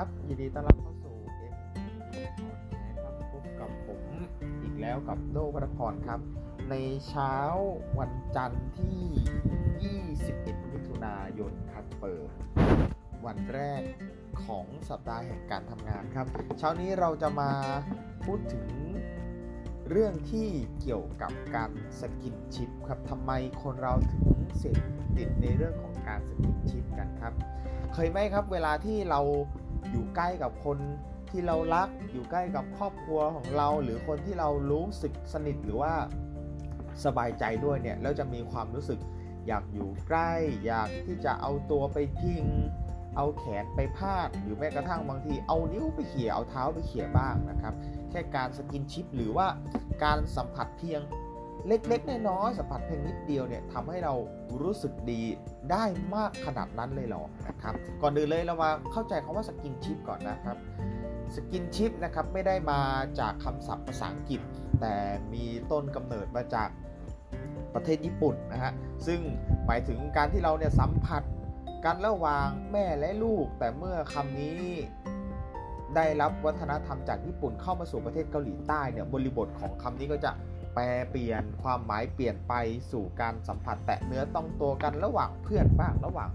[0.00, 1.16] ครับ ยินดีต้อนรับเข้าสู่
[1.52, 1.54] M
[3.02, 4.02] ครับพบกับผม
[4.62, 6.20] อีกแล้วกับโดวัฒพรครับ
[6.70, 6.74] ใน
[7.08, 7.34] เช้า
[7.98, 12.28] วันจันทร์ที่ 21 มิถุนายนครับเปิด
[13.26, 13.82] วันแรก
[14.44, 16.26] ของสัปดาห์แห่งการทำงานครับ
[16.58, 17.50] เช้านี้เราจะมา
[18.24, 18.66] พูดถึง
[19.90, 20.48] เรื่องที่
[20.80, 21.70] เกี่ยวกับการ
[22.00, 24.24] สกินชิปครับทำไมคนเราถึง
[24.58, 24.78] เสพ
[25.16, 27.32] ติดในเรื่องของการ skinship กันครับ
[27.94, 29.20] เคยไหมครับเวลาที่เรา
[29.90, 30.78] อยู่ใกล้กับคน
[31.30, 35.92] ที่เรารัก อยู่ใกล้กับครอบครัวของเรา หรือคนที่เรารู้สึกสนิทหรือว่า
[37.04, 38.98] สบายใจด้วยเนี่ยแล้วจะมีความรู้สึก
[39.46, 40.32] อยากอยู่ใกล้
[40.64, 42.44] อยากที่จะเอาตัวไปพิง
[43.16, 47.74] เอาแขนไปพาด หรือแม้กระทั่งบางที เอานิ้วไปเขี่ยเอาเท้าไปเขี่ยบ้างนะครับ
[48.10, 49.46] แค่การ skinship หรือว่า
[50.04, 51.00] การสัมผัสเพียง
[51.66, 54.14] เล็กๆน้อยๆสัมผัสเพียงนิดเดียวเนี่ยทำให้เรา
[54.62, 55.22] รู้สึกดี
[55.70, 60.56] ได้มากขนาดนั้นเลยหรอนะครับก่อนอื่นเลยเรามาเข้าใจคำว่า skinship ก่อนนะครับ
[61.34, 62.80] skinship นะครับไม่ได้มา
[63.20, 64.40] จากคำศัพท์ภาษาอังกฤษ
[64.80, 64.94] แต่
[65.32, 66.68] มีต้นกำเนิดมาจาก
[67.74, 68.72] ประเทศญี่ปุ่นนะฮะ
[69.06, 69.20] ซึ่ง
[69.66, 71.22] หมายถึงการที่เราเนี่ยสัมผัส
[71.84, 74.58] กันระหว่างแม่และลูก แต่เมื่อคำนี้
[75.96, 80.30] ได้รับวัฒนธรรมจากญี่ปุ่นเข้ามาสู่ประเทศเกาหลีใต้เนี่ยบริบทของคำนี้ก็จะ
[80.78, 82.54] ปลเปลี่ยนความหมายเปลี่ยนไป
[82.92, 86.30] สู่การสัมผัสแตะเนื้อต้องตัวกันระหว่างเพื่อนบ้างระหว่าง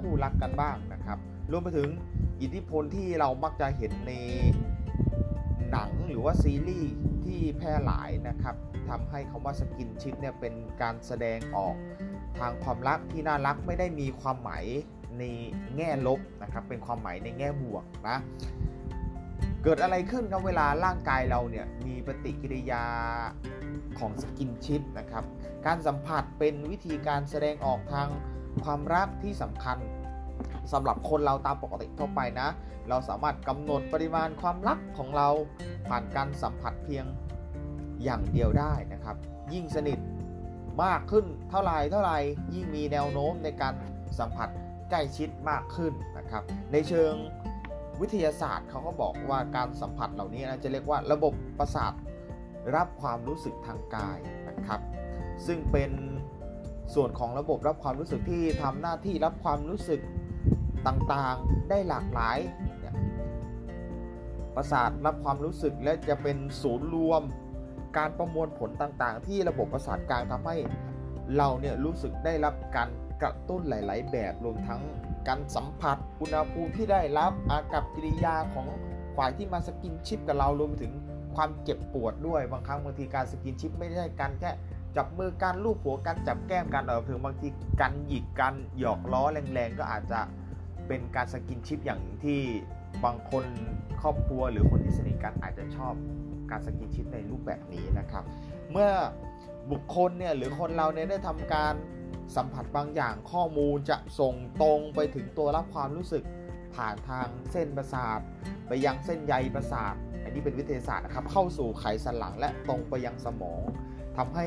[0.00, 1.18] คู่รักกันบ้างนะครับ
[1.50, 1.88] รวมไปถึง
[2.40, 4.12] อิทธิพลที่เรามักจะเห็นใน
[5.70, 6.92] หนังหรือว่าซีรีส์
[7.24, 8.54] ที่แพร่หลายนะครับ
[8.88, 11.74] ทำให้คำว่าสกินชิปเนี่ยเป็นการแสดงออก
[12.38, 14.64] ทางความรักที่น่ารักไม่ได้มีความหมาย
[15.18, 15.22] ใน
[15.76, 18.18] แง่ลบนะครับ เป็นความหมายในแง่บวกนะ
[19.64, 22.84] เกิดอะไรขึ้นครับเวลาร่างกายเราเนี่ยมีปฏิกิริยา
[23.98, 25.24] ของสกินชิปนะครับ
[25.66, 28.08] การสัมผัสเป็นวิธีการแสดงออกทาง
[28.64, 29.78] ความรักที่สำคัญ
[30.72, 32.48] สำหรับคนเราตามปกติทั่วไปนะ
[32.88, 35.28] เราสามารถกำหนดปริมาณความรักของเรา
[35.88, 37.04] ผ่านการสัมผัสเพียง
[38.04, 39.16] อย่างเดียวได้นะครับ
[39.52, 39.98] ยิ่งสนิท
[40.84, 42.12] มากขึ้นเท่าไรเท่าไร
[42.54, 43.74] ยิ่งมีแนวโน้มในการ
[44.18, 44.48] สัมผัส
[44.90, 46.42] ใกล้ชิดมากขึ้นนะครับ
[46.72, 47.12] ในเชิง
[48.00, 51.92] วิทยาศาสตร์เขาก็บอกว่าการสัมผัสเหล่านี้นะจะเรียกว่าระบบประสาท
[52.76, 54.18] รับความรู้สึกทางกาย
[54.48, 54.80] นะครับ
[55.46, 55.90] ซึ่งเป็น
[56.94, 60.00] ส่วนของระบบรับความรู้สึกที่ทำหน้าที่รับความรู้สึก
[60.86, 62.38] ต่างๆได้หลากหลาย
[64.56, 67.22] ประสาทรับความรู้สึกและจะเป็นศูนย์รวม
[67.98, 70.56] การประมวลผลต่างๆ ที่ระบบประสาทกลางทำให้
[71.36, 72.88] เราเนี่ยรู้สึกได้รับการ
[73.22, 74.82] กระตุ้นหลาย ๆ แบบรวมทั้ง
[75.28, 78.66] การสัมผัสอุณหภูมิที่ได้รับอากัปกิริยาของ
[79.16, 80.92] ฝ่ายที่มา skinship กับเรารวมถึง
[81.36, 84.50] ความเจ็บปวดด้วยบางครั้งบางทีการ skinship ไม่ได้การแค่
[84.96, 87.48] จับมือกันลูบหัวกันจับแก้มกันเออถึงบางที
[87.80, 90.20] กันหยิกกันหยอกล้อแรงๆ ก็อาจจะ
[90.86, 92.40] เป็นการ skinship อย่างที่
[93.04, 93.44] บางคน
[94.00, 95.94] ครอบครัวหรือคนที่สนิทกันอาจจะชอบ
[96.50, 98.24] การสกินชิปในรูปแบบนี้นะครับ
[98.72, 98.90] เมื่อ
[99.72, 101.74] บุคคลเนี่ยหรือคนเราเนี่ยได้ทำการ
[102.36, 106.24] สัมผัสบางอย่างข้อมูลจะส่งตรงไปถึงตัวรับความรู้สึก
[106.74, 108.20] ผ่านทางเส้นประสาท
[108.68, 113.62] ไปยังเส้นใยประสาท อันนี้เป็นวิทยาศาสตร์นะครับ เข้าสู่ไขสันหลังและตรงไปยังสมอง
[114.16, 114.46] ทำให้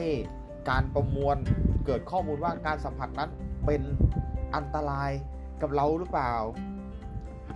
[0.69, 1.37] การประมวล
[1.85, 3.29] เกิดข้อมูลว่าการสัมผัสนั้น
[3.65, 3.81] เป็น
[4.55, 5.11] อันตราย
[5.61, 6.33] กับเราหรือเปล่า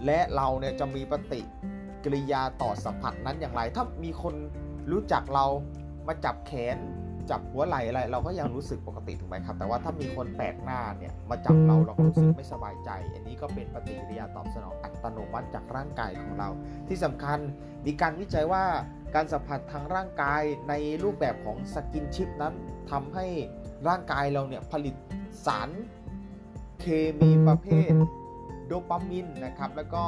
[0.06, 1.42] และเราเนี่ยจะมีปฏิ
[2.04, 4.36] กิริยาต่อสัมผัสนั้นอย่างไร ถ้ามีคน
[4.92, 5.46] รู้จักเรา
[6.08, 6.78] มาจับแขน
[7.32, 16.50] จับหัวไหล่อะไรเราก็ยังรู้สึกปกติถูกไหมครับ แต่ว่าถ้ามีคนแปลกหน้าเนี่ยมาจับเราเราก็รู้สึกไม่สบายใจ อันนี้ก็เป็นปฏิกิริยาตอบสนองอัตโนมัติจากร่างกายของเรา
[16.88, 17.40] ที่สำคัญ
[17.86, 18.64] มีการวิจัยว่า
[19.16, 20.74] การสัมผัสทางร่างกายใน
[21.04, 22.54] รูปแบบของสกินชิปนั้น
[22.92, 23.26] ทำให้
[23.88, 24.96] ร่างกายเราเนี่ยผลิต
[25.46, 25.70] สาร
[26.82, 26.86] เค
[27.20, 27.92] มีประเภท
[28.68, 30.04] โดปามินนะครับแล้วก็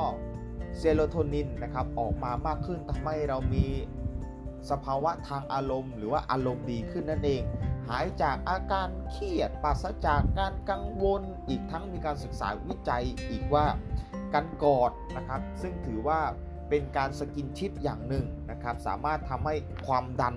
[0.77, 3.65] เซโรโทนินนะครับออกมามากขึ้นทำให้เรามี
[4.69, 7.41] สภาวะทางอารมณ์ หรือว่าอารมณ์ดีขึ้นนั่นเอง
[7.89, 13.65] หายจากอาการเครียดปราศจากการกังวลอีกทั้งมีการศึกษาวิจัยอีกว่า
[14.33, 16.19] การกอดนะครับซึ่งถือว่า
[16.69, 19.55] เป็นการสกินชิปอย่างหนึ่งนะครับ สามารถทำให้
[19.87, 20.35] ความดัน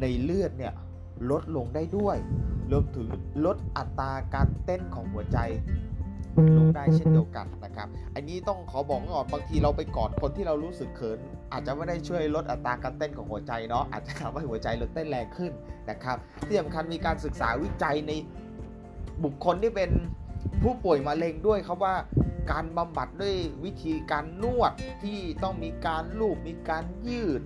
[0.00, 0.72] ในเลือดเนี่ย
[1.30, 2.16] ลดลงได้ด้วย
[2.70, 3.08] รวมถึง
[3.44, 5.38] ลดอัตราการเต้นของหัวใจ
[6.58, 11.18] ลงได้เช่นเดียวกันนะครับ อันนี้ต้องขอบอกก่อนบางทีเราไปกอดคนที่เรารู้สึกเขิน
[11.52, 15.52] อาจจะไม่ได้ช่วยลดอัตราการเต้นของหัวใจเนาะอาจจะทำให้หัวใจเราเต้นแรงขึ้น
[15.90, 16.16] นะครับ
[16.46, 18.12] ที่สำคัญมีการศึกษาวิจัยใน
[19.24, 19.90] บุคคลที่เป็น
[20.62, 21.94] ผู้ป่วยมะเร็งด้วยครับว่า
[22.52, 23.34] การบำบัดด้วย
[23.64, 24.72] วิธีการนวด
[25.04, 27.40] ที่ต้องมีการลูบมีการยืด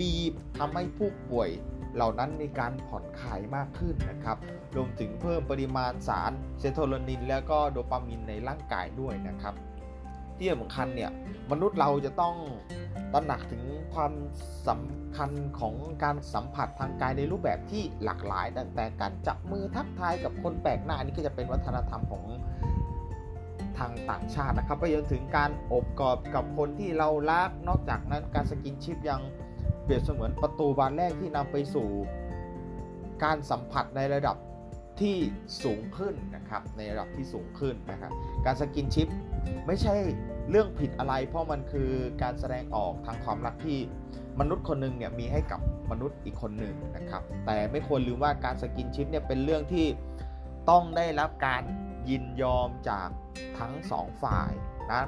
[0.00, 1.48] บีบทำให้ผู้ป่วย
[1.94, 4.38] เหล่านั้นมีการผ่อนคลายมากขึ้นนะครับ
[4.76, 9.54] รวมถึงเพิ่มปริมาณสารเซโทโทนิน แล้วก็โดปามินในร่างกายด้วยนะครับ
[10.38, 11.10] ที่สำคัญเนี่ย
[11.50, 12.36] มนุษย์เราจะต้อง
[13.12, 13.62] ตระหนักถึง
[13.94, 14.12] ความ
[14.68, 15.30] สำคัญ
[15.60, 22.24] ของการสัมผัสทางกายในรูปแบบที่หลากหลายตั้งแต่การจับมือทักทายกับคนแปลกหน้าอันนี้ก็จะเป็นวัฒนธรรมของ
[23.78, 29.22] ทางต่างชาตินะครับไปจนถึงการโอบกอดกับคนที่เรารักนอกจากนั้นการ skinship ยัง
[29.84, 31.88] เปรียบเสมือนประตูบานแรกที่นำไปสู่
[33.24, 34.36] การสัมผัสในระดับ
[35.00, 35.16] ที่
[35.62, 38.12] สูงขึ้นนะครับ ในระดับที่สูงขึ้นนะครับ
[38.44, 39.08] การ skinship
[39.66, 39.94] ไม่ใช่
[40.50, 41.90] เรื่องผิดอะไร เพราะมันคือ
[42.22, 43.78] การแสดงออกทางความรักที่
[44.40, 45.60] มนุษย์คนหนึ่งเนี่ยมีให้กับ
[45.90, 49.86] มนุษย์อีกคนหนึ่งนะครับ แต่ไม่ควรลืมว่าการ skinship เนี่ยเป็นเรื่องที่
[50.70, 51.62] ต้องได้รับการ
[52.10, 53.08] ยินยอมจาก
[53.58, 54.50] ทั้งสองฝ่าย
[54.92, 55.02] นะ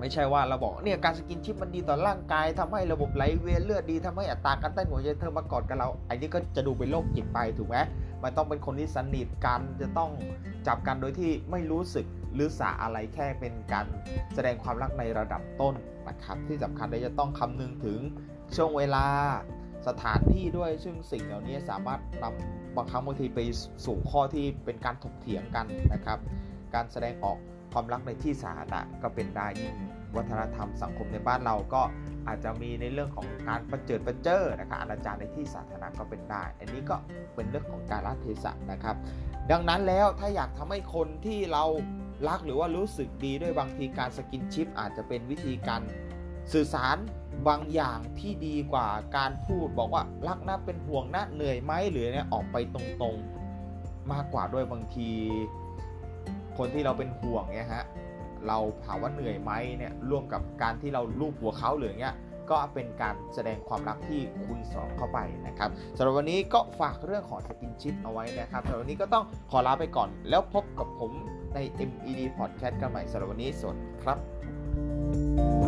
[0.00, 7.76] ไม่ใช่ว่าเราบอกเนี่ยการสกินชิปมันดีต่อร่างกายทำให้ระบบไหลเวียนเลือดดีทำให้อัตราการเต้นหัวใจเธอมากอดกับเราไอ้นี่ก็จะดูเป็นโรคจิตไปถูกไหม
[8.22, 10.10] มันต้องเป็นคนที่สนิทกันจะต้อง
[10.66, 13.86] จับกันโดยที่ไม่รู้สึกหรือสาอะไรแค่เป็นการ
[14.34, 15.74] แสดงความรักในระดับต้น
[16.08, 17.98] นะครับที่สำคัญเลยจะต้องคำนึงถึง
[18.56, 19.04] ช่วงเวลา
[19.88, 23.40] สถานที่ด้วยซึ่งสิ่งเหล่านี้สามารถนำบางครั้งบางทีไป
[23.84, 26.18] สู่ข้อที่เป็นการถกเถียงกันนะครับ
[26.74, 27.38] การแสดงออก
[27.72, 29.74] ความรักในที่สาธารณะก็เป็นได้ยิ่ง
[30.16, 31.82] วัฒนธรรมสังคมในบ้านเราก็
[32.26, 36.96] อาจจะมีในเรื่องของการประเจิดประเจิดนะครับอนาจารในที่สาธารณะก็เป็นได้ อันนี้ก็
[37.34, 38.96] เป็นเรื่องของการรัเทศะนะครับ
[39.50, 41.64] ดังนั้นแล้วถ้าอยากทำให้คนที่เรา
[42.28, 45.82] รักหรือว่ารู้สึกดีด้วยบางทีการสกินชิปอาจจะเป็นวิธีการ
[46.52, 46.96] สื่อสาร
[47.48, 55.10] บางอย่างที่ดีกว่าการพูดบอกว่ารักนะเป็นห่วงนะเหนื่อยไหมหรือเนี่ยออกไปตรงๆมากกว่าด้วยบางที
[56.58, 57.84] คนที่เราเป็นห่วงเนี่ยฮะ
[58.46, 62.16] เราถามว่าเหนื่อยไหมเนี่ยร่วมกับการที่เราลูบหัวเขาหรือเงี้ย
[62.50, 71.12] ก็เป็นการแสดงความรักที่คุณสอนเข้าไปนะครับสำหรับวันนี้ก็ฝากเรื่องของสกินชิปเอาไว้นะครับสำหรับวันนี้ก็ต้องขอลาไปก่อน แล้วพบกับผม
[71.54, 71.58] ใน
[71.88, 75.67] MED Podcast กันใหม่สำหรับวันนี้สวัสดีครับ